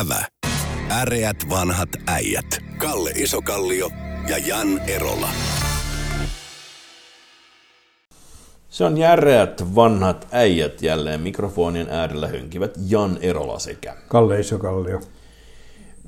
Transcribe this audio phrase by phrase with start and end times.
[0.00, 0.24] Ävä.
[0.90, 2.58] Äreät vanhat äijät.
[2.78, 3.90] Kalle Isokallio
[4.28, 5.28] ja Jan Erola.
[8.68, 13.96] Se on järeät vanhat äijät jälleen mikrofonien äärellä hönkivät Jan Erola sekä.
[14.08, 15.00] Kalle Isokallio.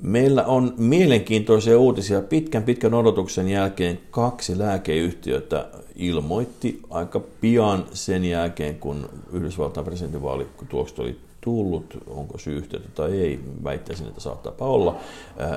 [0.03, 2.21] Meillä on mielenkiintoisia uutisia.
[2.21, 11.26] Pitkän pitkän odotuksen jälkeen kaksi lääkeyhtiötä ilmoitti aika pian sen jälkeen, kun Yhdysvaltain presidentinvaalitulokset oli
[11.47, 15.01] tullut, onko syy yhteyttä tai ei, väittäisin, että saattaapa olla,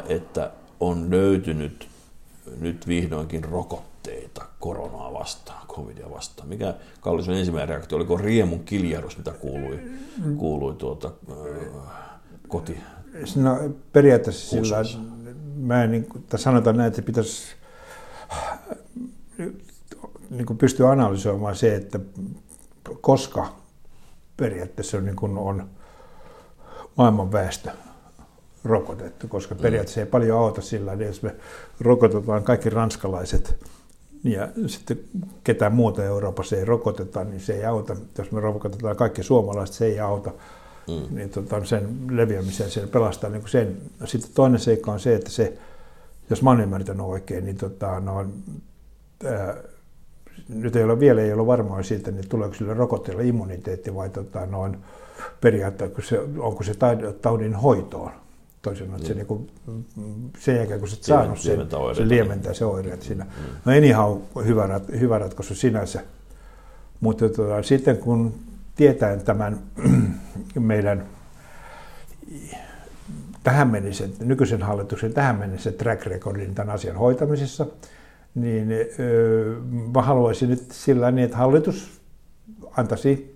[0.08, 1.88] että on löytynyt
[2.60, 6.50] nyt vihdoinkin rokotteita koronaa vastaan, covidia vastaan.
[6.50, 9.80] Mikä Kalli sun ensimmäinen reaktio, oliko riemun kiljarus, mitä kuului,
[10.38, 11.12] kuului tuota,
[12.48, 12.78] koti?
[13.36, 13.58] No,
[13.94, 14.78] periaatteessa sillä,
[15.56, 17.56] mä en, niin, sanotaan näin, että pitäisi
[20.30, 22.00] niin kuin pystyä analysoimaan se, että
[23.02, 23.56] koska
[24.38, 25.70] periaatteessa on, niin kuin on
[27.00, 27.70] maailman väestö
[28.64, 29.62] rokotettu, koska mm.
[29.62, 31.36] periaatteessa ei paljon auta sillä, että jos me
[31.80, 33.58] rokotetaan kaikki ranskalaiset
[34.24, 35.00] ja sitten
[35.44, 37.96] ketään muuta Euroopassa ei rokoteta, niin se ei auta.
[38.18, 40.32] Jos me rokotetaan kaikki suomalaiset, se ei auta.
[40.88, 41.16] Mm.
[41.16, 43.78] Niin tota, sen leviämiseen se pelastaa niin sen.
[44.06, 45.58] Sitten toinen seikka on se, että se,
[46.30, 48.26] jos mä oon ymmärtänyt oikein, niin tota, no,
[49.26, 49.56] ää,
[50.50, 54.46] nyt ei ole vielä ei ole varmaa siitä, niin tuleeko sille rokotteella immuniteetti vai tota,
[54.46, 54.78] noin,
[55.42, 56.74] periaatteessa, se, onko se
[57.22, 58.12] taudin hoitoon.
[58.62, 59.52] Toisin että se niin kuin,
[60.40, 63.24] sen jälkeen, kun sä saanut sen, se lieventää se oireet siinä.
[63.24, 63.56] Mm.
[63.66, 66.04] No en ihan hyvä, rat, hyvä ratkaisu sinänsä,
[67.00, 68.34] mutta tota, sitten kun
[68.76, 69.60] tietäen tämän
[70.60, 71.06] meidän
[73.44, 77.66] tähän mennessä, nykyisen hallituksen tähän mennessä track recordin tämän asian hoitamisessa,
[78.36, 78.68] niin
[79.96, 82.02] mä haluaisin nyt sillä niin, että hallitus
[82.78, 83.36] antaisi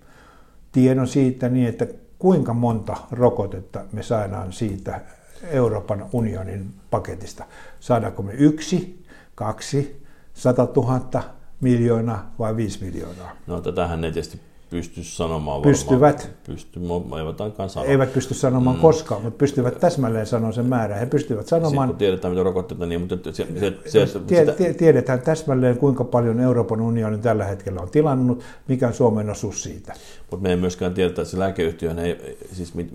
[0.72, 1.86] tiedon siitä niin, että
[2.18, 5.00] kuinka monta rokotetta me saadaan siitä
[5.42, 7.44] Euroopan unionin paketista.
[7.80, 10.02] Saadaanko me yksi, kaksi,
[10.34, 11.22] sata tuhatta
[11.60, 13.36] miljoonaa vai viisi miljoonaa?
[13.46, 14.40] No tätähän ei tietysti
[14.74, 16.30] pysty sanomaan Pystyvät.
[16.46, 16.80] Pysty,
[17.18, 17.88] eivät ainakaan sanoa.
[17.88, 18.82] Eivät pysty sanomaan mm.
[18.82, 20.98] koskaan, mutta pystyvät täsmälleen sanoa sen määrän.
[20.98, 21.88] He pystyvät sanomaan...
[21.88, 23.46] Sitten tiedetään, mitä rokotteita, niin, mutta se,
[23.86, 24.74] se, se, tie, sitä...
[24.78, 29.94] Tiedetään täsmälleen, kuinka paljon Euroopan unioni tällä hetkellä on tilannut, mikä on Suomen osuus siitä.
[30.30, 32.86] Mutta me ei myöskään tiedetä, että se lääkeyhtiö, ei, siis me,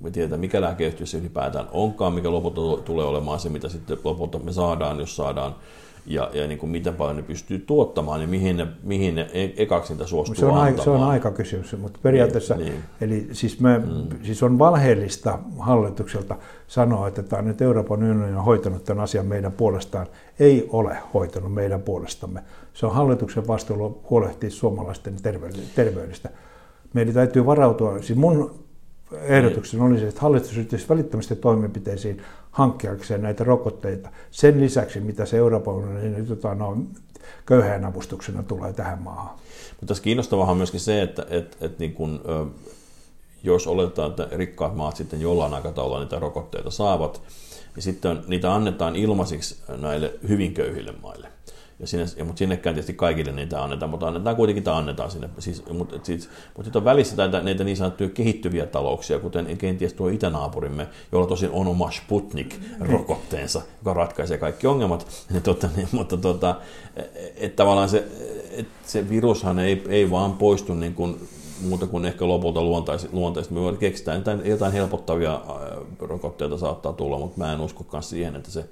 [0.00, 4.38] me tiedetään, mikä lääkeyhtiö se ylipäätään onkaan, mikä lopulta tulee olemaan se, mitä sitten lopulta
[4.38, 5.54] me saadaan, jos saadaan
[6.06, 9.52] ja, ja niin kuin miten paljon ne pystyy tuottamaan ja mihin ne, mihin ne e,
[9.56, 12.82] ekaksi niitä suostuu se on, aika, se on aika kysymys, mutta periaatteessa, niin, niin.
[13.00, 14.18] eli siis, me, mm.
[14.22, 19.52] siis on valheellista hallitukselta sanoa, että tämä nyt Euroopan unioni on hoitanut tämän asian meidän
[19.52, 20.06] puolestaan.
[20.38, 22.42] Ei ole hoitanut meidän puolestamme.
[22.72, 25.14] Se on hallituksen vastuulla huolehtia suomalaisten
[25.74, 26.30] terveydestä.
[26.94, 28.65] Meidän täytyy varautua, siis mun
[29.12, 35.74] ehdotuksen olisi, että hallitus ryhtyisi välittömästi toimenpiteisiin hankkiakseen näitä rokotteita sen lisäksi, mitä se Euroopan
[35.74, 36.78] unionin tota, no,
[37.46, 39.36] köyhään avustuksena tulee tähän maahan.
[39.70, 42.20] Mutta tässä kiinnostavaa on myöskin se, että, että, että niin kun,
[43.42, 47.22] jos oletetaan, että rikkaat maat sitten jollain aikataululla niitä rokotteita saavat,
[47.74, 51.28] niin sitten niitä annetaan ilmaisiksi näille hyvin köyhille maille.
[51.80, 55.30] Ja sinne, ja, mutta sinnekään tietysti kaikille niitä annetaan, mutta annetaan kuitenkin tai annetaan sinne.
[55.38, 59.94] Siis, mutta, siis, mutta sitten on välissä näitä, näitä niin sanottuja kehittyviä talouksia, kuten kenties
[59.94, 65.06] tuo itänaapurimme, jolla tosin on oma Sputnik-rokotteensa, joka ratkaisee kaikki ongelmat.
[65.30, 66.54] Niin, tota, niin, mutta tota,
[67.36, 68.08] että tavallaan se,
[68.50, 71.28] että se virushan ei, ei vaan poistu niin kuin
[71.60, 73.54] muuta kuin ehkä lopulta luontaisesti.
[73.54, 75.40] Me voidaan keksiä jotain, jotain helpottavia
[75.98, 78.64] rokotteita saattaa tulla, mutta mä en usko myös siihen, että se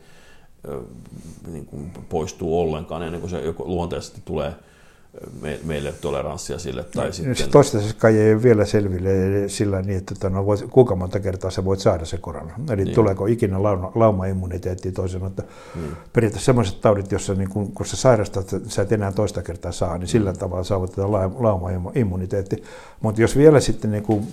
[1.52, 4.54] niin kuin poistuu ollenkaan ennen kuin se luonteisesti tulee
[5.64, 6.84] meille toleranssia sille.
[6.84, 7.50] Tai no, sitten...
[7.50, 9.08] Toistaiseksi kai ei vielä selville
[9.48, 12.54] sillä niin, että tota, no, voit, kuinka monta kertaa sä voit saada se korona.
[12.70, 12.94] Eli niin.
[12.94, 15.26] tuleeko ikinä lauma, laumaimmuniteetti toisen.
[15.26, 15.42] Että
[15.74, 15.96] niin.
[16.12, 19.98] Periaatteessa sellaiset taudit, jossa niin kun, kun sä sairastat, sä et enää toista kertaa saa,
[19.98, 20.38] niin sillä mm.
[20.38, 22.62] tavalla saavutetaan laumaimmuniteetti.
[23.00, 24.26] Mutta jos vielä sitten niin kuin,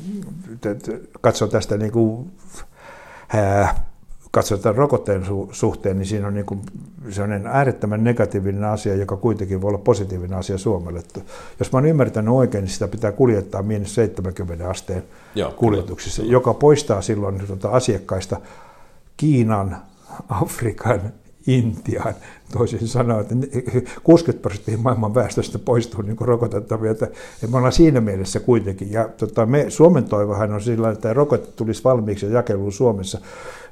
[1.21, 2.31] katsoo tästä niin kuin,
[3.33, 3.90] ää,
[4.31, 6.61] katsotaan rokotteen su- suhteen, niin siinä on niin kuin
[7.09, 10.99] sellainen äärettömän negatiivinen asia, joka kuitenkin voi olla positiivinen asia Suomelle.
[10.99, 11.21] Että
[11.59, 15.03] jos mä oon ymmärtänyt oikein, niin sitä pitää kuljettaa miinus 70 asteen
[15.35, 16.33] Joo, kuljetuksissa, kyllä.
[16.33, 18.37] joka poistaa silloin tuota asiakkaista
[19.17, 19.77] Kiinan,
[20.29, 21.01] Afrikan,
[21.47, 22.13] Intiaan.
[22.51, 23.35] Toisin sanoen, että
[24.03, 26.91] 60 prosenttia maailman väestöstä poistuu niin rokotettavia.
[26.91, 27.07] Että,
[27.51, 28.91] me ollaan siinä mielessä kuitenkin.
[28.91, 33.21] Ja tota, me, Suomen toivohan on sillä että rokote tulisi valmiiksi ja jakeluun Suomessa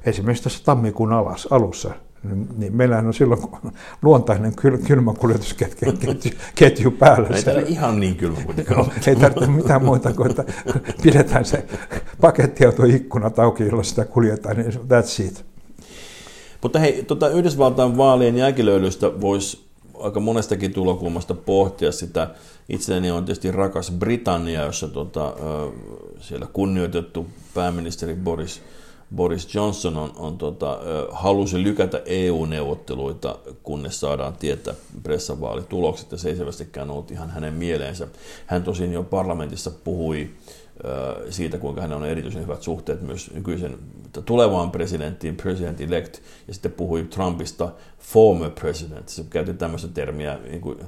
[0.04, 1.90] esimerkiksi tässä tammikuun alas, alussa.
[2.56, 3.40] niin meillähän on silloin
[4.02, 7.28] luontainen kyl, kylmäkuljetusketju päällä.
[7.28, 8.40] Ei täällä ihan niin kylmä
[8.76, 10.44] no, Ei tarvitse mitään muuta kuin, että
[11.02, 11.66] pidetään se
[12.20, 15.49] pakettiauto ikkunat auki, jolla sitä kuljetaan, niin that's it.
[16.62, 19.64] Mutta hei, tuota Yhdysvaltain vaalien jälkilöylystä voisi
[20.00, 22.30] aika monestakin tulokulmasta pohtia sitä.
[22.68, 25.34] Itseäni on tietysti rakas Britannia, jossa tuota,
[26.20, 28.62] siellä kunnioitettu pääministeri Boris
[29.14, 30.78] Boris Johnson on, on tota,
[31.10, 38.08] halusi lykätä EU-neuvotteluita, kunnes saadaan tietää pressavaalitulokset, ja se ei selvästikään ollut ihan hänen mieleensä.
[38.46, 40.30] Hän tosin jo parlamentissa puhui
[41.30, 43.78] siitä, kuinka hän on erityisen hyvät suhteet myös nykyisen
[44.24, 46.18] tulevaan presidenttiin, president elect,
[46.48, 49.08] ja sitten puhui Trumpista former president.
[49.08, 50.78] Se käytti tämmöistä termiä niin kuin,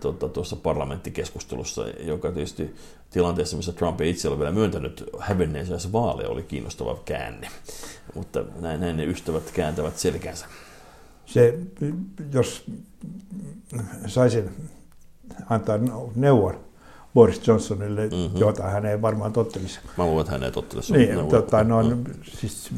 [0.00, 2.74] tuota, tuossa parlamenttikeskustelussa, joka tietysti
[3.10, 7.48] tilanteessa, missä Trump ei itse ole vielä myöntänyt hävenneensä vaaleja, oli kiinnostava käänne.
[8.14, 10.46] Mutta näin, näin ne ystävät kääntävät selkänsä.
[11.26, 11.58] Se,
[12.32, 12.64] jos
[14.06, 14.50] saisin
[15.50, 15.78] antaa
[16.14, 16.73] neuvon
[17.14, 18.38] Boris Johnsonille, mm-hmm.
[18.38, 19.80] jota hän ei varmaan tottelisi.
[19.98, 20.92] Mä luulen, että hän ei tottelisi.
[20.92, 22.04] Niin, tota, no, mm.
[22.22, 22.70] siis,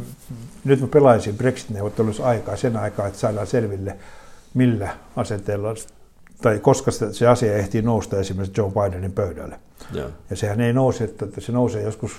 [0.65, 3.97] nyt mä pelaisin Brexit-neuvottelussa aikaa, sen aikaa, että saadaan selville,
[4.55, 5.75] millä asenteella
[6.43, 9.61] tai koska se asia ehtii nousta esimerkiksi Joe Bidenin pöydälle.
[9.93, 12.13] Ja, ja sehän ei nouse, että se nousee joskus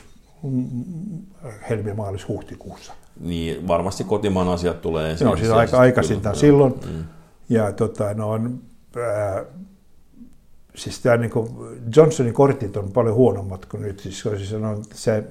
[1.69, 2.93] helmi, maalis, huhtikuussa.
[3.19, 5.25] Niin, varmasti kotimaan asiat tulee ensin.
[5.25, 6.73] No, siis aika aikaisintaan silloin.
[6.85, 7.03] Mm.
[7.49, 8.61] Ja tota, no, on,
[8.97, 9.45] ää,
[10.77, 11.31] siis tämä niin
[11.95, 13.99] Johnsonin kortit on paljon huonommat kuin nyt.
[13.99, 15.23] Siis, siis on se,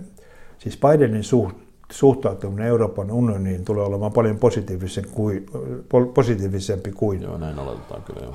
[0.59, 1.57] siis Bidenin suht,
[1.93, 5.47] suhtautuminen Euroopan unioniin tulee olemaan paljon positiivisen kuin,
[6.15, 8.21] positiivisempi kuin Joo, näin oletetaan kyllä.
[8.23, 8.33] Jo.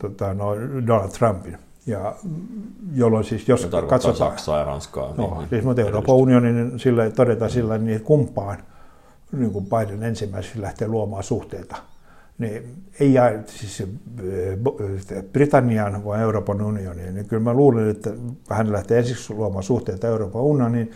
[0.00, 0.54] Tota, no,
[0.86, 1.58] Donald Trumpin.
[1.86, 2.14] Ja
[2.94, 4.16] jolloin siis, jos katsotaan...
[4.16, 5.14] Saksaa ja Ranskaa.
[5.16, 8.58] No, niin, siis, mutta Euroopan unionin sillä todetaan sillä niin, kumpaan
[9.32, 11.76] niin kuin Biden ensimmäisenä lähtee luomaan suhteita.
[12.40, 13.82] Niin ei jää siis
[15.32, 17.14] Britannian vai Euroopan unioniin.
[17.14, 18.10] Niin kyllä mä luulen, että
[18.50, 20.90] hän lähtee ensiksi luomaan suhteita Euroopan unioniin,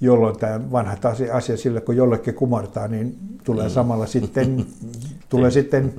[0.00, 0.96] jolloin tämä vanha
[1.32, 3.70] asia sille, kun jollekin kumartaa, niin tulee mm.
[3.70, 4.66] samalla sitten,
[5.30, 5.92] tulee sitten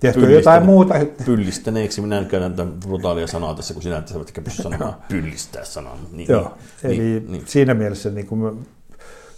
[0.00, 0.94] tehtyä jotain muuta.
[1.24, 5.64] Pyllistäneeksi, minä en käytä tätä brutaalia sanaa tässä, kun sinä et ehkä pysty sanomaan pyllistää
[5.64, 5.98] sanaa.
[6.12, 8.52] Niin, Joo, niin, eli niin, siinä mielessä niin kuin mä,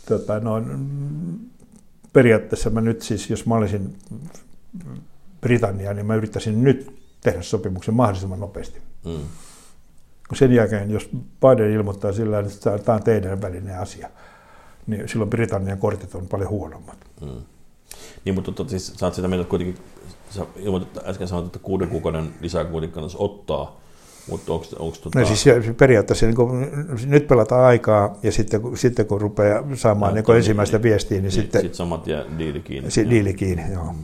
[0.09, 0.63] tota, no,
[2.13, 3.97] periaatteessa mä nyt siis, jos mä olisin
[5.41, 8.79] Britannia, niin mä yrittäisin nyt tehdä sopimuksen mahdollisimman nopeasti.
[9.05, 9.21] Mm
[10.35, 11.09] sen jälkeen, jos
[11.41, 14.09] Biden ilmoittaa sillä että tämä on teidän välinen asia,
[14.87, 16.99] niin silloin Britannian kortit on paljon huonommat.
[17.21, 17.43] Mm.
[18.25, 19.77] Niin, mutta totta, siis, sä oot sitä mieltä, että kuitenkin,
[20.31, 23.81] sä ilmoitat, äsken sanoit, että kuuden kuukauden lisää kuitenkin ottaa,
[24.29, 25.21] mutta onko, onko tota...
[25.21, 25.45] no, siis
[25.77, 26.67] periaatteessa niin kun,
[27.07, 31.33] nyt pelataan aikaa ja sitten, sitten kun rupeaa saamaan niin ensimmäistä niin, viestiä, niin, niin
[31.33, 31.61] sitten...
[31.61, 32.91] Sitten samat ja diili kiinni.
[32.91, 33.93] Si, diili kiinni, joo.
[33.93, 33.99] Mm.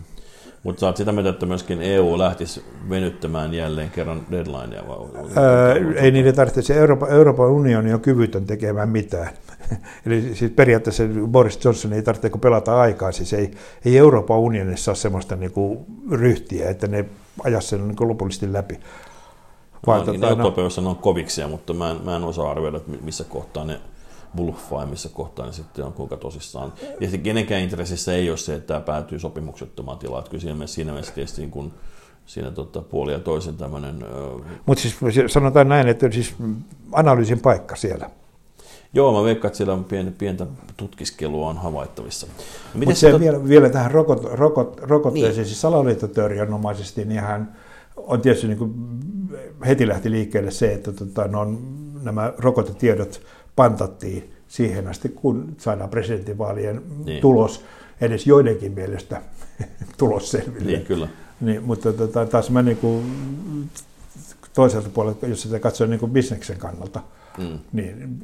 [0.62, 4.88] Mutta sä oot sitä mieltä, että myöskin EU lähtisi venyttämään jälleen kerran deadlinea?
[4.88, 4.96] Vai
[5.36, 6.74] Ää, ei niiden tarvitse.
[6.74, 9.30] Euroopan, Euroopan unioni on kyvytön tekemään mitään.
[10.06, 13.12] Eli siis periaatteessa Boris Johnson ei tarvitse pelata aikaa.
[13.12, 13.50] Siis ei,
[13.84, 17.04] ei Euroopan unionissa ole sellaista niinku ryhtiä, että ne
[17.44, 18.80] ajaa sen niinku lopullisesti läpi.
[19.86, 23.24] Vaan no, tota, no, ne on koviksia, mutta mä en, mä en osaa arvioida, missä
[23.24, 23.80] kohtaa ne
[24.36, 26.72] bluffaa, missä kohtaa ne sitten on kuinka tosissaan.
[26.82, 30.18] Ja sitten kenenkään intressissä ei ole se, että tämä päätyy sopimuksettomaan tilaan.
[30.18, 31.72] Että kyllä siinä mielessä, siinä mielessä tietysti niin kun
[32.26, 34.04] siinä tota, puoli ja toisen tämmöinen...
[34.66, 34.96] Mutta siis
[35.32, 36.34] sanotaan näin, että siis
[36.92, 38.10] analyysin paikka siellä.
[38.94, 40.46] Joo, mä veikkaan, että siellä on pientä, pientä
[40.76, 42.26] tutkiskelua on havaittavissa.
[42.74, 43.20] Mutta se tot...
[43.20, 45.46] vielä, vielä tähän rokot, rokot, rokotteeseen, niin.
[45.46, 47.56] siis salaliittoteorianomaisesti, niin hän
[47.96, 48.74] on tietysti niin kuin
[49.66, 51.46] heti lähti liikkeelle se, että tota, no,
[52.02, 53.20] nämä rokotetiedot
[53.56, 57.20] pantattiin siihen asti, kun saadaan presidentinvaalien niin.
[57.20, 57.64] tulos
[58.00, 59.22] edes joidenkin mielestä
[59.98, 60.72] tulos selville.
[60.72, 61.08] Niin, kyllä.
[61.40, 63.04] Niin, mutta tota, taas mä niin kuin,
[64.54, 67.02] toiselta puolelta, jos sitä katsoo niin kuin bisneksen kannalta,
[67.38, 67.58] mm.
[67.72, 68.18] niin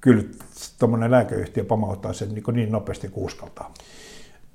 [0.00, 0.24] kyllä
[0.78, 3.74] tuommoinen lääkeyhtiö pamauttaa sen niin, niin nopeasti kuin uskaltaa.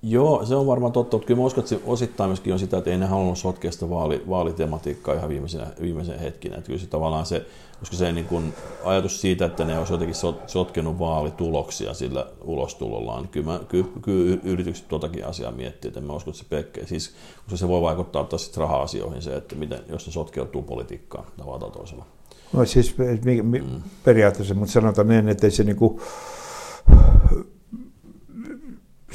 [0.01, 2.89] Joo, se on varmaan totta, mutta kyllä mä uskon, että osittain myöskin on sitä, että
[2.89, 6.57] ei ne halunnut sotkea sitä vaali, vaalitematiikkaa ihan viimeisenä, viimeisen hetkinä.
[6.57, 7.45] Että kyllä se tavallaan se,
[7.79, 10.15] koska se niin kuin, ajatus siitä, että ne olisi jotenkin
[10.47, 16.13] sotkenut vaalituloksia sillä ulostulollaan, niin kyllä, mä, kyllä, kyllä yritykset tuotakin asiaa miettii, että mä
[16.13, 16.87] usko, että se pekkee.
[16.87, 17.13] Siis,
[17.43, 21.59] koska se voi vaikuttaa taas sitten raha-asioihin se, että miten, jos ne sotkeutuu politiikkaan tavalla
[21.59, 22.05] tai toisella.
[22.53, 23.81] No siis mm.
[24.03, 25.99] periaatteessa, mutta sanotaan niin, että ei se niin kuin,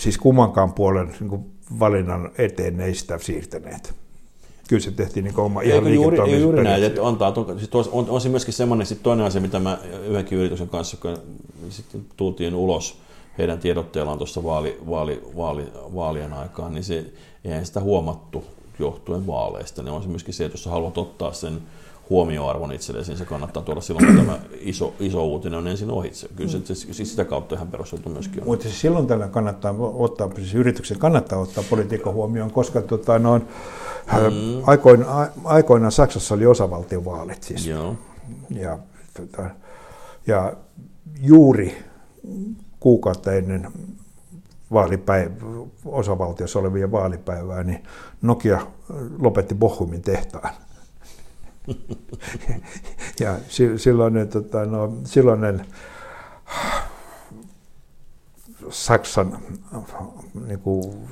[0.02, 1.44] siis kummankaan puolen niin kuin
[1.78, 3.94] valinnan eteen ei sitä siirtäneet.
[4.68, 8.21] Kyllä se tehtiin niin oma ihan juuri, ei juuri näin, että antaa, siis on, on,
[8.21, 9.78] se myöskin semmoinen sit toinen asia, mitä mä
[10.09, 11.18] yhdenkin yrityksen kanssa, kun
[11.68, 12.99] sitten tultiin ulos
[13.38, 17.04] heidän tiedotteellaan tuossa vaali, vaali, vaali, vaalien aikaan, niin se,
[17.44, 18.44] eihän sitä huomattu
[18.78, 19.82] johtuen vaaleista.
[19.82, 21.62] Ne on se myöskin se, että jos haluat ottaa sen
[22.12, 26.28] huomioarvon itsellesi, niin se kannattaa tuoda silloin, kun tämä iso, iso uutinen on ensin ohitse.
[26.37, 28.47] Kyllä se, se, siis sitä kautta ihan perusteltu myöskin on.
[28.47, 33.38] Mutta siis silloin tällä kannattaa ottaa, siis yrityksen kannattaa ottaa politiikka huomioon, koska tota, no,
[33.38, 33.45] mm.
[34.66, 37.66] aikoina, aikoinaan Saksassa oli osavaltiovaalit siis.
[37.66, 37.97] Joo.
[38.50, 38.78] Ja,
[39.16, 39.50] tota,
[40.26, 40.52] ja
[41.21, 41.76] juuri
[42.81, 43.69] kuukautta ennen
[44.73, 45.35] vaalipäivä,
[45.85, 47.83] osavaltiossa olevia vaalipäivää, niin
[48.23, 48.66] Nokia
[49.19, 50.54] lopetti Bochumin tehtaan.
[53.21, 53.37] ja
[53.76, 55.66] silloinen, tota, no, silloinen
[58.71, 59.38] Saksan
[60.47, 61.09] niin kuin,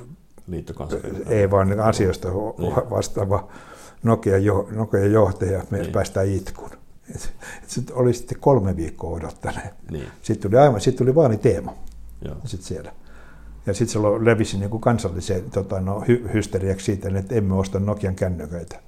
[1.27, 2.27] ei vaan asioista
[2.57, 2.73] niin.
[2.75, 3.47] vastaava
[4.03, 4.35] Nokia,
[4.71, 5.91] Nokia johtaja, me niin.
[5.91, 6.69] päästään itkun.
[7.15, 7.33] Et,
[7.77, 9.73] et oli sitten kolme viikkoa odottaneet.
[9.91, 10.07] Niin.
[10.21, 11.73] Sitten tuli aivan, sitten tuli vaaliteema.
[12.45, 12.93] Sitten siellä.
[13.65, 17.79] Ja sitten se levisi niin kuin kansalliseen tota, no, hy- hysteriaksi siitä, että emme osta
[17.79, 18.79] Nokian kännyköitä.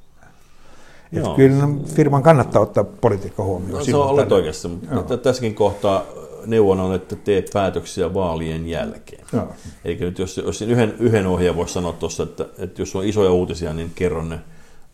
[1.14, 3.80] Että kyllä firman kannattaa ottaa politiikka huomioon.
[3.80, 6.04] No, se on olet oikeassa, mutta tässäkin kohtaa
[6.46, 9.26] neuvon on, että tee päätöksiä vaalien jälkeen.
[9.34, 9.48] Joo.
[9.86, 13.32] Eikä nyt, jos, jos yhden, yhden ohjeen voisi sanoa tuossa, että, että jos on isoja
[13.32, 14.40] uutisia, niin kerron ne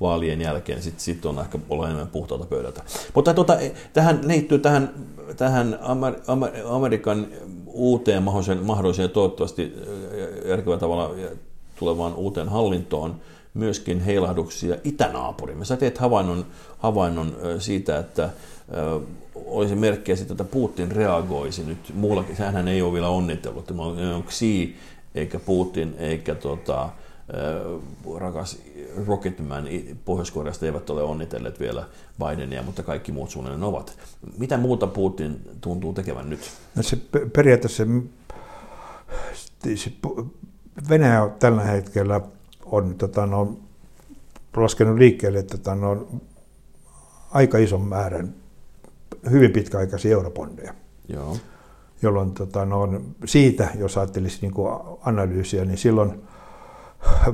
[0.02, 2.84] vaalien jälkeen, sitten sit on ehkä olla enemmän puhtaalta pöydältä.
[3.14, 3.58] Mutta tuota,
[3.94, 4.94] tähän liittyy tähän,
[5.38, 7.28] tähän Amer, Amer, Amerikan
[7.66, 9.74] uuteen mahdolliseen, mahdolliseen toivottavasti
[10.46, 11.12] järkevällä tavalla
[11.80, 13.16] tulevaan uuteen hallintoon
[13.54, 15.66] myöskin heilahduksia itänaapurimme.
[15.66, 16.46] Sä teet havainnon,
[16.78, 18.30] havainnon siitä, että
[19.36, 22.36] olisi merkkejä siitä, että Putin reagoisi nyt muullakin.
[22.36, 23.72] Hän ei ole vielä onnitellut.
[23.72, 24.76] On Xi,
[25.16, 26.90] eikä Putin, eikä tota,
[28.18, 28.58] rakas
[29.08, 29.68] Rocketman
[30.06, 31.86] Pohjois-Koreasta eivät ole onnitelleet vielä
[32.20, 33.98] Bidenia, mutta kaikki muut suunnilleen ovat.
[34.38, 36.52] Mitä muuta Putin tuntuu tekevän nyt?
[36.76, 36.98] No se
[37.34, 37.84] periaatteessa
[39.76, 39.92] se
[40.90, 42.22] Venäjä tällä hetkellä
[42.72, 43.58] on tota, no,
[44.58, 46.08] laskenut liikkeelle tota, no,
[47.32, 48.34] aika ison määrän
[49.30, 50.74] hyvin pitkäaikaisia eurobondeja.
[51.08, 51.38] Joo.
[52.02, 56.22] Jolloin tota, no, siitä, jos ajattelisi niin kuin analyysiä, niin silloin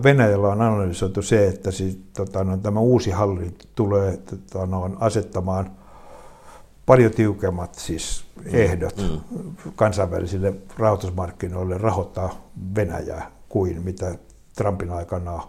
[0.03, 5.71] Venäjällä on analysoitu se, että siis, tota, no, tämä uusi hallinto tulee tota, no, asettamaan
[6.85, 9.21] paljon tiukemmat siis ehdot mm.
[9.75, 14.15] kansainvälisille rahoitusmarkkinoille rahoittaa Venäjää kuin mitä
[14.55, 15.43] Trumpin aikana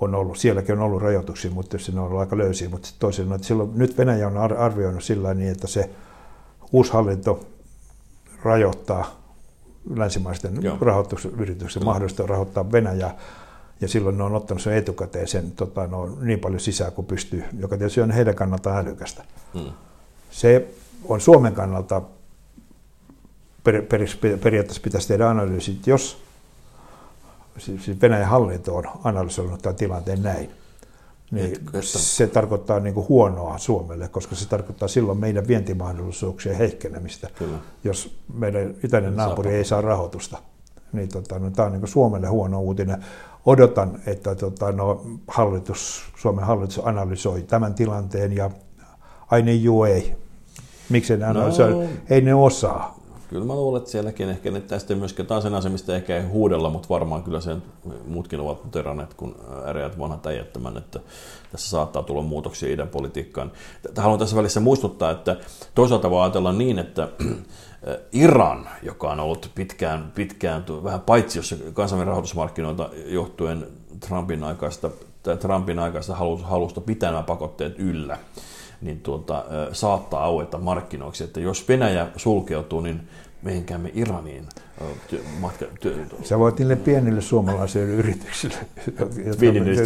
[0.00, 0.38] on ollut.
[0.38, 2.68] Sielläkin on ollut rajoituksia, mutta se on ollut aika löysiä.
[2.68, 5.90] Mutta toisin että silloin, nyt Venäjä on arvioinut sillä niin, että se
[6.72, 7.46] uusi hallinto
[8.42, 9.18] rajoittaa
[9.96, 10.78] länsimaisten Joo.
[10.80, 13.16] rahoitusyrityksen mahdollista rahoittaa Venäjää.
[13.80, 17.44] Ja silloin ne on ottanut sen etukäteen sen tota, no, niin paljon sisään kuin pystyy,
[17.58, 19.24] joka tietysti on heidän kannalta älykästä.
[19.54, 19.72] Hmm.
[20.30, 20.68] Se
[21.04, 22.02] on Suomen kannalta
[23.64, 24.00] per, per,
[24.42, 26.22] periaatteessa pitäisi tehdä analyysit, jos
[27.58, 30.50] siis, Venäjän hallinto on analysoinut tämän tilanteen näin.
[31.30, 37.58] Niin se tarkoittaa niin huonoa Suomelle, koska se tarkoittaa silloin meidän vientimahdollisuuksien heikkenemistä, Kyllä.
[37.84, 40.38] jos meidän itäinen naapuri ei saa rahoitusta.
[40.92, 43.04] Niin, tota, no, tämä on niin Suomelle huono uutinen.
[43.46, 48.50] Odotan, että tota, no, hallitus, Suomen hallitus analysoi tämän tilanteen ja
[49.30, 50.14] aine juu ei.
[50.88, 51.70] Miksi ne analysoi?
[51.70, 51.84] No.
[52.10, 52.97] Ei ne osaa
[53.28, 56.70] kyllä mä luulen, että sielläkin ehkä ne tästä myöskään taas sen asemista ehkä ei huudella,
[56.70, 57.62] mutta varmaan kyllä sen
[58.06, 59.34] muutkin ovat muteranneet kuin
[59.66, 61.00] äreät vanhat äijät tämän, että
[61.52, 63.52] tässä saattaa tulla muutoksia idän politiikkaan.
[63.96, 65.36] Haluan tässä välissä muistuttaa, että
[65.74, 67.08] toisaalta voi ajatella niin, että
[68.12, 73.66] Iran, joka on ollut pitkään, pitkään vähän paitsi jos kansainvälinen rahoitusmarkkinoilta johtuen
[74.08, 74.90] Trumpin aikaista,
[75.40, 78.18] Trumpin aikaista halusta pitää nämä pakotteet yllä,
[78.80, 81.24] niin tuota, saattaa aueta markkinoiksi.
[81.24, 83.00] Että jos Venäjä sulkeutuu, niin
[83.42, 84.44] mehinkään Iraniin
[85.10, 88.54] työ, matka, työ, Sä voit niille pienille suomalaisille yrityksille,
[88.86, 89.04] jotka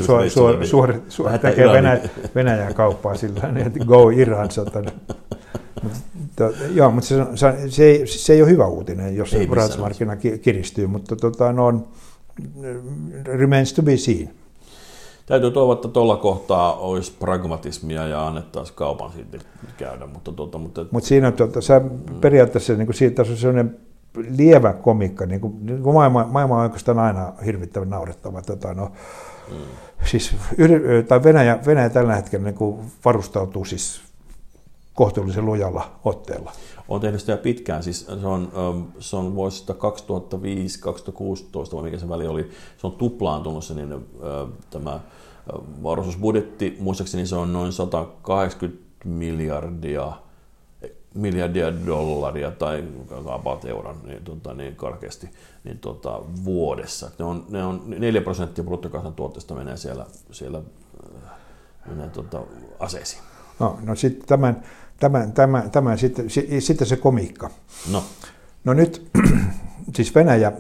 [0.04, 0.28] suor,
[0.66, 2.00] suor, suor, tekee Venäjä,
[2.34, 4.50] Venäjän kauppaa sillä niin, että go Iran.
[4.50, 4.87] Satan.
[5.82, 10.87] Mutta, joo, mutta se, se, se, ei, se ei ole hyvä uutinen, jos rahoitusmarkkina kiristyy,
[10.87, 11.88] mutta tota, no,
[13.25, 14.30] remains to be seen.
[15.26, 19.38] Täytyy toivoa, että tuolla kohtaa olisi pragmatismia ja annettaisiin kaupan siitä
[19.76, 20.07] käydä.
[20.07, 20.87] Mutta, tuota, mutta...
[20.91, 21.81] Mut siinä tuota, sä
[22.21, 23.76] periaatteessa niin kuin siitä on sellainen
[24.37, 28.43] lievä komikka, niin kuin, niin kuin maailma, maailma on oikeastaan aina hirvittävän naurettava.
[28.43, 28.93] Tota, no,
[29.50, 29.57] mm.
[30.05, 30.35] siis,
[31.09, 34.00] tai Venäjä, Venäjä tällä hetkellä niin kuin varustautuu siis
[34.95, 36.52] kohtuullisen lujalla otteella.
[36.92, 38.52] On tehnyt sitä pitkään, siis se on,
[38.99, 39.76] se on vuosista 2005-2016,
[41.75, 44.06] vai mikä se väli oli, se on tuplaantunut se niin,
[44.70, 45.00] tämä
[45.82, 50.12] varustusbudjetti, muistaakseni se on noin 180 miljardia
[51.14, 52.84] miljardia dollaria tai
[53.26, 55.30] about euron niin, tota, niin karkeasti
[55.64, 57.11] niin, tota, vuodessa.
[57.18, 61.30] Ne on, ne on 4 prosenttia bruttokansantuotteesta menee siellä, siellä äh,
[61.87, 62.42] menee, tota,
[62.78, 63.22] aseisiin.
[63.58, 64.62] No, no sitten tämän,
[65.02, 66.26] tämän, tämän, tämän sitten,
[66.59, 67.50] sitten se komiikka.
[67.92, 68.02] No.
[68.64, 69.11] No nyt
[69.97, 70.52] siis Venäjä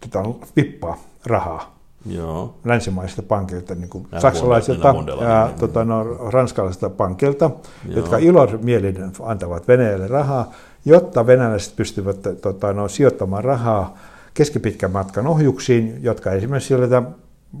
[0.00, 0.24] tota,
[0.56, 2.54] vippaa rahaa Joo.
[2.64, 7.50] länsimaisilta pankilta, niin kuin saksalaisilta ja tota, no, ranskalaisilta pankilta,
[7.88, 7.96] Joo.
[7.96, 10.52] jotka ilomielinen antavat Venäjälle rahaa,
[10.84, 13.98] jotta venäläiset pystyvät tota, no, sijoittamaan rahaa
[14.34, 17.02] keskipitkän matkan ohjuksiin, jotka esimerkiksi sieltä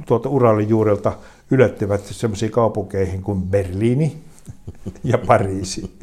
[0.06, 1.12] tuolta Uralin juurelta
[1.50, 4.26] ylettyvät sellaisiin kaupunkeihin kuin Berliini
[5.04, 5.98] ja Pariisi.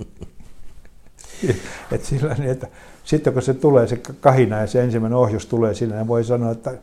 [1.92, 2.68] Et sillä, niin, että
[3.04, 6.52] sitten kun se tulee se kahina ja se ensimmäinen ohjus tulee sinne, niin voi sanoa,
[6.52, 6.74] että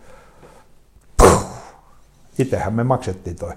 [2.38, 3.52] itsehän me maksettiin toi.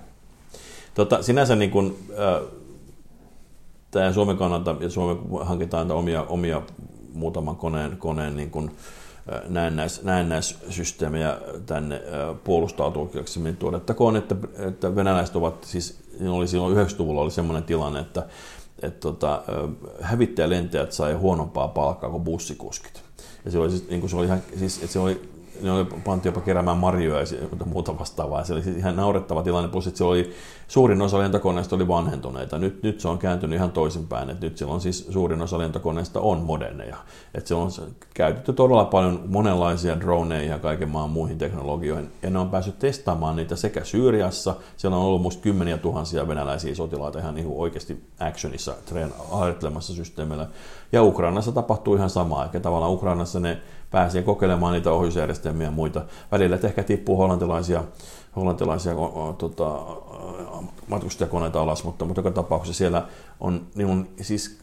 [0.93, 2.41] Tota, sinänsä niin kun, äh,
[3.91, 6.61] tämä Suomen kannalta, ja Suomen hankitaan omia, omia
[7.13, 8.71] muutaman koneen, koneen niin kun,
[9.47, 12.01] näennäis, näennäissysteemejä tänne
[12.43, 15.99] puolustautuukijaksi, niin tuodettakoon, että, että venäläiset ovat, siis
[16.29, 18.25] oli silloin 90-luvulla oli sellainen tilanne, että,
[18.81, 19.43] että tota,
[20.01, 23.03] hävittäjälentäjät sai huonompaa palkkaa kuin bussikuskit.
[23.45, 26.27] Ja se oli, siis, niin kuin se oli ihan, siis, että se oli ne pantu
[26.27, 28.43] jopa keräämään marjoja ja muuta vastaavaa.
[28.43, 30.33] Se oli siis ihan naurettava tilanne, plus että oli,
[30.67, 32.57] suurin osa lentokoneista oli vanhentuneita.
[32.57, 36.37] Nyt, nyt se on kääntynyt ihan toisinpäin, että nyt silloin siis suurin osa lentokoneista on
[36.37, 36.97] moderneja.
[37.33, 37.69] Että se on
[38.13, 43.35] käytetty todella paljon monenlaisia droneja ja kaiken maan muihin teknologioihin, ja ne on päässyt testaamaan
[43.35, 48.73] niitä sekä Syyriassa, siellä on ollut musta kymmeniä tuhansia venäläisiä sotilaita ihan niin oikeasti actionissa
[48.85, 50.47] treen harjoittelemassa systeemillä,
[50.91, 53.61] ja Ukrainassa tapahtuu ihan samaa, eli tavallaan Ukrainassa ne
[53.93, 56.01] pääsee kokeilemaan niitä ohjusjärjestelmiä ja muita.
[56.31, 57.83] Välillä ehkä tippuu hollantilaisia,
[58.35, 58.93] hollantilaisia
[59.37, 59.79] tota,
[60.87, 63.07] matkustajakoneita alas, mutta, mutta joka tapauksessa siellä
[63.39, 64.62] on niin siis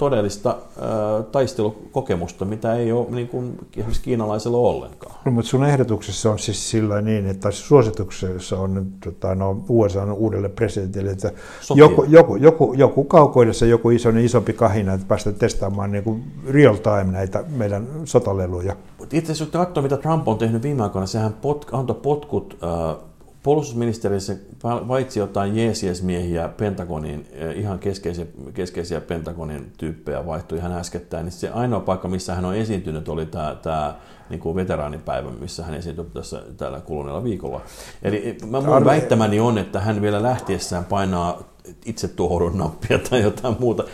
[0.00, 5.14] todellista äh, taistelukokemusta, mitä ei ole niin kuin, esimerkiksi kiinalaisella ollenkaan.
[5.24, 10.12] No, mutta sun ehdotuksessa on siis sillä niin, että suosituksessa on tota, no, USA on
[10.12, 11.32] uudelle presidentille, että
[11.74, 16.24] joku, joku, joku, joku kaukoidessa joku iso, niin isompi kahina, että päästä testaamaan niin kuin
[16.48, 18.76] real time näitä meidän sotaleluja.
[19.12, 23.09] Itse asiassa kun katsoo, mitä Trump on tehnyt viime aikoina, sehän pot, antoi potkut äh,
[23.42, 31.32] puolustusministeriössä vaitsi jotain jeesiesmiehiä Pentagoniin, eh, ihan keskeisiä, keskeisiä Pentagonin tyyppejä vaihtui ihan äskettäin, niin
[31.32, 33.94] se ainoa paikka, missä hän on esiintynyt, oli tämä, tämä
[34.30, 37.60] niin kuin veteraanipäivä, missä hän esiintyi tässä tällä kuluneella viikolla.
[38.02, 41.42] Eli mä, mun väittämäni on, että hän vielä lähtiessään painaa
[41.84, 43.84] itse tuohon nappia tai jotain muuta.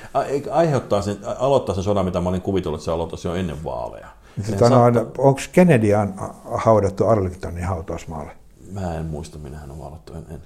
[0.50, 4.06] Aiheuttaa sen, aloittaa sen sodan, mitä mä olin kuvitellut, että se aloittaisi jo ennen vaaleja.
[5.18, 5.88] Onko Kennedy
[6.44, 8.32] haudattu Arlingtonin hautausmaalle?
[8.72, 10.12] Mä en muista, minä hän on valattu.
[10.12, 10.42] En, en.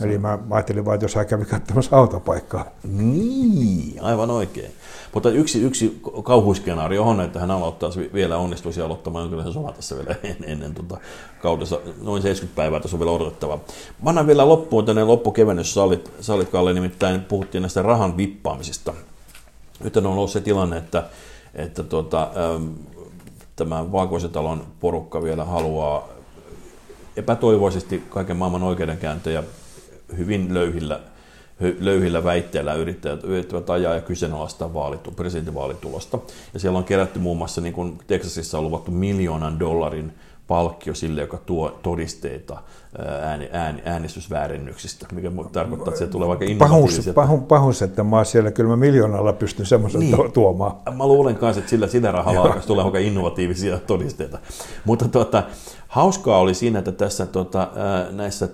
[0.00, 2.66] Eli mä, mä ajattelin vain, että jos hän kävi katsomassa autopaikkaa.
[2.84, 4.72] Niin, aivan oikein.
[5.14, 10.14] Mutta yksi, yksi kauhuiskenaario on, että hän aloittaisi vielä onnistuisi aloittamaan jonkinlaisen sodan tässä vielä
[10.22, 10.98] ennen, ennen tuota
[11.42, 11.80] kaudessa.
[12.02, 13.58] Noin 70 päivää tässä on vielä odotettava.
[14.02, 15.74] Mä annan vielä loppuun tänne loppukevennys
[16.52, 18.94] Kalle, nimittäin puhuttiin näistä rahan vippaamisista.
[19.84, 21.04] Nyt on ollut se tilanne, että,
[21.54, 22.30] että tuota,
[23.56, 26.13] tämä Valkoisen talon porukka vielä haluaa
[27.16, 29.42] epätoivoisesti kaiken maailman oikeudenkäyntejä
[30.16, 31.00] hyvin löyhillä,
[31.80, 36.18] löyhillä väitteillä yrittävät, yrittävät ajaa ja kyseenalaistaa vaalitu, presidentinvaalitulosta.
[36.54, 40.12] Ja siellä on kerätty muun muassa, niin kuin Texasissa on luvattu miljoonan dollarin
[40.46, 42.62] palkkio sille, joka tuo todisteita
[43.22, 47.12] ääni, ääni, äänestysväärennyksistä, mikä tarkoittaa, että se tulee vaikka innovatiivisia.
[47.12, 50.32] Pahus, pahus, että mä siellä kyllä mä miljoonalla pystyn semmoisen niin.
[50.32, 50.72] tuomaan.
[50.96, 54.38] Mä luulen kanssa, että sillä, sillä rahalla tulla vaikka innovatiivisia todisteita.
[54.84, 55.42] Mutta tuota,
[55.88, 57.68] hauskaa oli siinä, että tässä tuota,
[58.10, 58.48] näissä,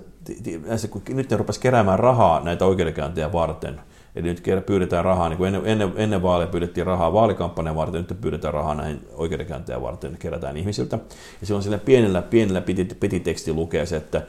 [0.66, 3.81] näissä, kun nyt ne rupesi keräämään rahaa näitä oikeudenkäyntejä varten,
[4.16, 8.20] Eli nyt pyydetään rahaa, niin kuin ennen, ennen, ennen vaaleja pyydettiin rahaa vaalikampanjan varten, nyt
[8.20, 10.99] pyydetään rahaa näihin oikeudenkäyntejä varten, kerätään ihmisiltä.
[11.40, 14.23] Ja silloin sillä pienellä, pienellä piti, piti teksti lukea se, että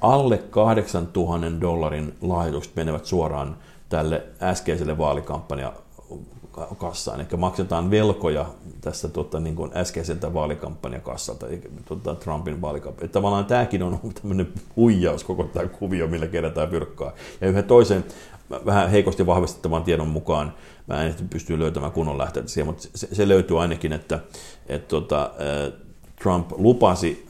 [0.00, 3.56] alle 8000 dollarin lahjoitukset menevät suoraan
[3.88, 5.72] tälle äskeiselle vaalikampanjan
[6.78, 8.46] kassaan, eli maksetaan velkoja
[8.80, 11.46] tästä tuota, niin kuin äskeiseltä vaalikampanjakassalta,
[11.84, 13.08] tuota, Trumpin vaalikampanja.
[13.08, 17.12] Tavallaan tämäkin on tämmöinen huijaus koko tämä kuvio, millä kerätään virkkaa.
[17.40, 18.04] Ja yhden toisen
[18.50, 20.54] vähän heikosti vahvistettavan tiedon mukaan,
[20.86, 24.20] mä en pysty löytämään kunnon lähteitä siihen, mutta se, se löytyy ainakin, että,
[24.66, 25.30] että tuota,
[26.22, 27.28] Trump lupasi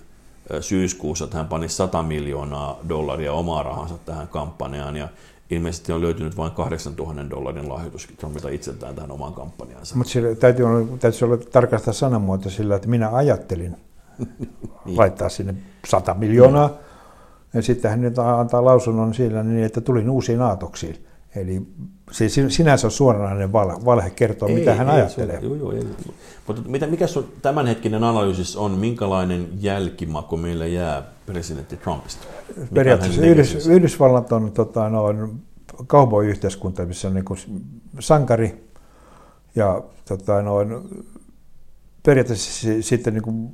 [0.61, 5.09] syyskuussa, että hän pani 100 miljoonaa dollaria omaa rahansa tähän kampanjaan, ja
[5.51, 9.97] ilmeisesti on löytynyt vain 8000 dollarin lahjoitus Trumpilta itseltään tähän omaan kampanjaansa.
[9.97, 13.77] Mutta täytyy olla, täytyy olla tarkastaa sanamuoto sillä, että minä ajattelin
[14.85, 14.97] niin.
[14.97, 15.55] laittaa sinne
[15.87, 16.71] 100 miljoonaa,
[17.55, 21.08] ja sitten hän nyt antaa lausunnon sillä niin, että tulin uusiin aatoksiin.
[21.37, 21.63] Eli
[22.11, 25.41] siis sinänsä on suoranainen valhe, valhe kertoa, ei, mitä hän ei, ajattelee.
[25.41, 25.87] Se, joo, joo, ei.
[26.47, 32.27] Mutta mitä, mikä sun tämänhetkinen analyysis on, minkälainen jälkimaku meille jää presidentti Trumpista?
[32.57, 35.05] Mikä Periaatteessa Yhdys, Yhdysvallat on tota, no,
[35.87, 37.39] cowboy-yhteiskunta, missä on niin kuin
[37.99, 38.71] sankari
[39.55, 40.55] ja tota, no,
[42.07, 43.51] periaatteessa sitten niin kuin,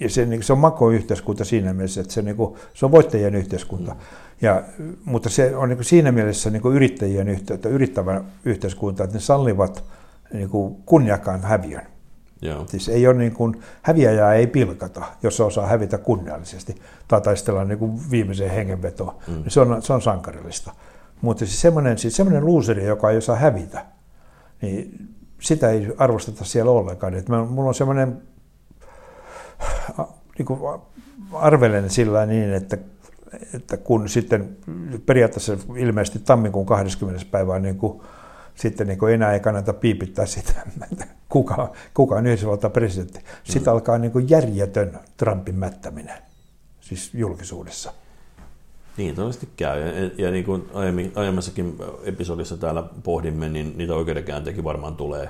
[0.00, 3.34] ja se, niin, se on makoyhteiskunta siinä mielessä, että se, niin kuin, se on voittajien
[3.34, 3.92] yhteiskunta.
[3.92, 3.98] Mm.
[4.40, 4.62] Ja,
[5.04, 9.20] mutta se on niin kuin siinä mielessä niin kuin yrittäjien yhteyttä, yrittävä yhteiskunta, että ne
[9.20, 9.84] sallivat
[10.32, 11.86] niin kuin kunniakkaan häviön.
[12.42, 12.66] Joo.
[12.66, 16.74] Siis ei ole niin kuin, häviäjää ei pilkata, jos se osaa hävitä kunniallisesti
[17.08, 19.14] tai taistella niin kuin viimeiseen hengenvetoon.
[19.28, 19.44] Mm.
[19.48, 20.72] Se, on, se on sankarillista.
[21.20, 23.86] Mutta siis semmoinen, siis semmoinen luuseri, joka ei osaa hävitä,
[24.62, 25.08] niin
[25.40, 27.14] sitä ei arvosteta siellä ollenkaan.
[27.14, 28.22] Et mulla on semmoinen
[30.38, 30.80] niin kuin
[31.32, 32.78] arvelen sillä niin, että,
[33.54, 34.56] että kun sitten
[35.06, 37.24] periaatteessa ilmeisesti tammikuun 20.
[37.30, 38.02] päivää niin kuin,
[38.54, 40.52] sitten niin kuin enää ei kannata piipittää sitä,
[40.92, 43.20] että kuka, kuka on Yhdysvaltain presidentti.
[43.44, 43.74] Sitten mm.
[43.74, 46.18] alkaa niin kuin järjetön Trumpin mättäminen,
[46.80, 47.92] siis julkisuudessa.
[48.96, 49.80] Niin todennäköisesti käy.
[49.80, 55.28] Ja, ja niin kuin aiemmin, aiemmassakin episodissa täällä pohdimme, niin niitä oikeudenkäyntejäkin varmaan tulee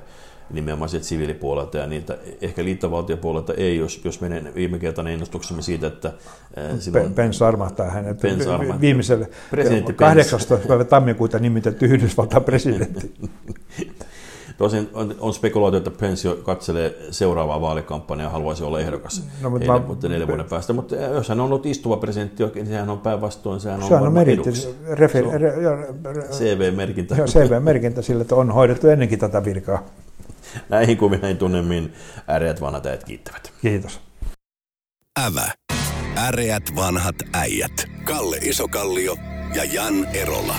[0.50, 5.86] nimenomaan sieltä siviilipuolelta ja niitä ehkä liittovaltiopuolelta ei, jos, jos menee viime kertainen ennustuksemme siitä,
[5.86, 6.12] että
[6.78, 7.14] silloin...
[7.14, 8.80] Pence armahtaa hänet Pence armahtaa.
[8.80, 9.30] viimeiselle
[9.96, 10.56] 18.
[10.68, 13.14] päivä tammikuuta nimitetty Yhdysvaltain presidentti.
[14.58, 19.64] Tosin on, on spekuloitu, että Pence katselee seuraavaa vaalikampanjaa ja haluaisi olla ehdokas no, mutta,
[19.66, 20.72] heille, mä, mutta neljän vuoden päästä.
[20.72, 24.12] Mutta jos hän on ollut istuva presidentti, niin sehän on päinvastoin, sehän on, sehän on
[24.12, 24.50] meritti,
[24.90, 25.52] refer, re,
[26.12, 27.14] re, CV-merkintä.
[27.14, 29.84] CV-merkintä sille, että on hoidettu ennenkin tätä virkaa.
[30.68, 31.94] Näihin kuin näin tunnemmin
[32.28, 33.52] äreät vanhat äijät kiittävät.
[33.62, 34.00] Kiitos.
[35.26, 35.52] Ävä.
[36.16, 37.84] Äreät vanhat äijät.
[38.04, 39.16] Kalle Isokallio
[39.54, 40.54] ja Jan Erola.